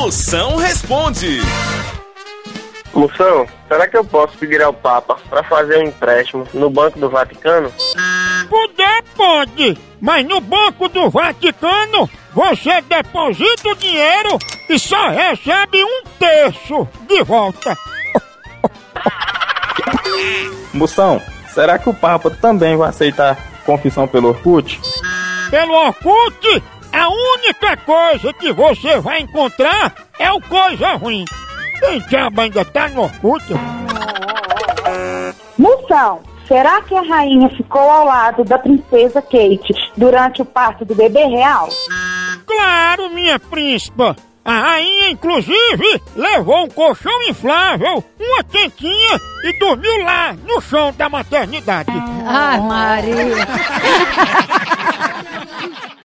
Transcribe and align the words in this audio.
Moção 0.00 0.56
responde. 0.56 1.42
Moção, 2.94 3.46
será 3.68 3.86
que 3.86 3.98
eu 3.98 4.02
posso 4.02 4.34
pedir 4.38 4.62
ao 4.62 4.72
Papa 4.72 5.18
para 5.28 5.42
fazer 5.42 5.76
um 5.76 5.88
empréstimo 5.88 6.48
no 6.54 6.70
Banco 6.70 6.98
do 6.98 7.10
Vaticano? 7.10 7.70
Puder, 8.48 9.02
pode, 9.14 9.76
mas 10.00 10.26
no 10.26 10.40
Banco 10.40 10.88
do 10.88 11.10
Vaticano 11.10 12.08
você 12.32 12.80
deposita 12.80 13.68
o 13.68 13.74
dinheiro 13.74 14.38
e 14.70 14.78
só 14.78 15.10
recebe 15.10 15.84
um 15.84 16.02
terço 16.18 16.88
de 17.06 17.22
volta. 17.22 17.76
Moção, 20.72 21.20
será 21.52 21.78
que 21.78 21.90
o 21.90 21.94
Papa 21.94 22.30
também 22.30 22.74
vai 22.74 22.88
aceitar 22.88 23.36
confissão 23.66 24.08
pelo 24.08 24.28
Orkut? 24.28 24.80
Pelo 25.50 25.74
Orkut, 25.74 26.62
a 26.92 27.08
única 27.08 27.76
coisa 27.78 28.32
que 28.32 28.52
você 28.52 28.98
vai 29.00 29.20
encontrar 29.20 29.94
é 30.18 30.30
o 30.32 30.40
coisa 30.40 30.94
ruim. 30.94 31.24
Quem 31.78 32.00
diabo 32.00 32.40
ainda 32.40 32.64
tá 32.64 32.88
no 32.88 33.02
Orkut? 33.02 33.44
Moção, 35.56 36.20
será 36.46 36.82
que 36.82 36.94
a 36.94 37.02
rainha 37.02 37.48
ficou 37.50 37.80
ao 37.80 38.04
lado 38.04 38.44
da 38.44 38.58
princesa 38.58 39.22
Kate 39.22 39.74
durante 39.96 40.42
o 40.42 40.44
parto 40.44 40.84
do 40.84 40.94
bebê 40.94 41.24
real? 41.24 41.68
Claro, 42.46 43.10
minha 43.10 43.38
príncipa! 43.38 44.16
A 44.42 44.58
rainha, 44.58 45.10
inclusive, 45.10 46.02
levou 46.16 46.64
um 46.64 46.68
colchão 46.68 47.12
inflável, 47.28 48.02
uma 48.18 48.42
quentinha 48.42 49.20
e 49.44 49.58
dormiu 49.58 50.02
lá, 50.02 50.32
no 50.32 50.60
chão 50.62 50.92
da 50.96 51.10
maternidade. 51.10 51.92
Ai, 52.26 52.58
Maria. 52.60 53.46